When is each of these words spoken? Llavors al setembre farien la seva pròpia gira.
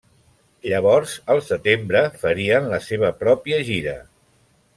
Llavors 0.69 1.13
al 1.33 1.41
setembre 1.49 2.01
farien 2.25 2.71
la 2.73 2.81
seva 2.87 3.13
pròpia 3.21 3.61
gira. 3.71 3.95